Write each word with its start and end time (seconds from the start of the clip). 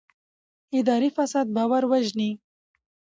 اداري 0.77 1.09
فساد 1.15 1.47
باور 1.55 1.83
وژني 1.91 2.31